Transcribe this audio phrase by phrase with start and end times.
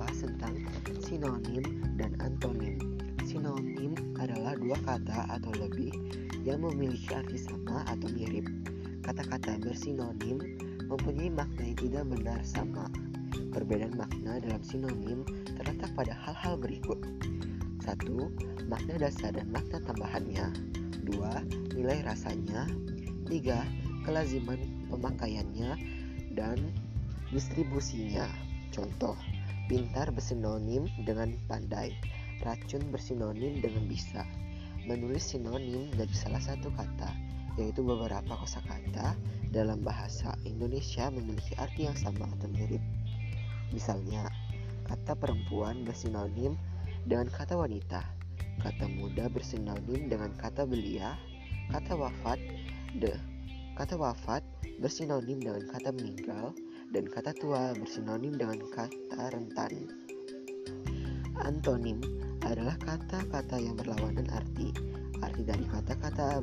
[0.00, 0.56] membahas tentang
[1.04, 1.64] sinonim
[2.00, 2.80] dan antonim.
[3.28, 5.92] Sinonim adalah dua kata atau lebih
[6.40, 8.48] yang memiliki arti sama atau mirip.
[9.04, 10.40] Kata-kata bersinonim
[10.88, 12.88] mempunyai makna yang tidak benar sama.
[13.52, 15.20] Perbedaan makna dalam sinonim
[15.60, 16.96] terletak pada hal-hal berikut.
[17.84, 18.72] 1.
[18.72, 20.48] Makna dasar dan makna tambahannya.
[21.04, 21.76] 2.
[21.76, 22.64] Nilai rasanya.
[23.28, 24.08] 3.
[24.08, 25.76] Kelaziman pemakaiannya
[26.32, 26.56] dan
[27.28, 28.24] distribusinya.
[28.72, 29.18] Contoh,
[29.70, 31.94] pintar bersinonim dengan pandai,
[32.42, 34.26] racun bersinonim dengan bisa.
[34.82, 37.14] Menulis sinonim dari salah satu kata,
[37.54, 39.14] yaitu beberapa kosakata
[39.54, 42.82] dalam bahasa Indonesia memiliki arti yang sama atau mirip.
[43.70, 44.26] Misalnya,
[44.90, 46.58] kata perempuan bersinonim
[47.06, 48.02] dengan kata wanita,
[48.66, 51.14] kata muda bersinonim dengan kata belia,
[51.70, 52.42] kata wafat
[52.98, 53.14] de,
[53.78, 54.42] kata wafat
[54.82, 56.50] bersinonim dengan kata meninggal,
[56.90, 59.90] dan kata tua bersinonim dengan kata rentan.
[61.40, 62.02] Antonim
[62.42, 64.74] adalah kata-kata yang berlawanan arti.
[65.22, 66.42] Arti dari kata-kata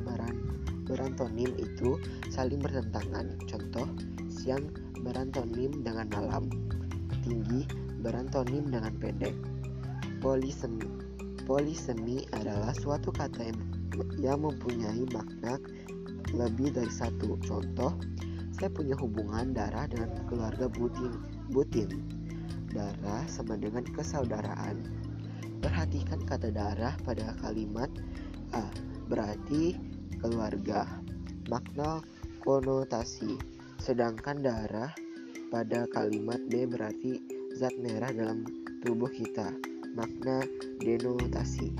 [0.88, 2.00] berantonim itu
[2.32, 3.36] saling bertentangan.
[3.44, 3.86] Contoh,
[4.32, 4.72] siang
[5.04, 6.48] berantonim dengan malam
[7.22, 7.68] tinggi
[8.00, 9.36] berantonim dengan pendek.
[10.18, 10.88] Polisemi,
[11.46, 13.60] polisemi adalah suatu kata yang,
[14.18, 15.60] yang mempunyai makna
[16.34, 17.38] lebih dari satu.
[17.44, 17.94] Contoh,
[18.58, 21.14] saya punya hubungan darah dengan keluarga Butin.
[21.54, 22.02] Butin.
[22.74, 24.82] Darah sama dengan kesaudaraan.
[25.62, 27.86] Perhatikan kata darah pada kalimat
[28.50, 28.66] A,
[29.06, 29.78] berarti
[30.18, 30.90] keluarga.
[31.46, 32.02] Makna
[32.42, 33.38] konotasi.
[33.78, 34.90] Sedangkan darah
[35.54, 37.22] pada kalimat B berarti
[37.54, 38.42] zat merah dalam
[38.82, 39.54] tubuh kita.
[39.94, 40.42] Makna
[40.82, 41.70] denotasi.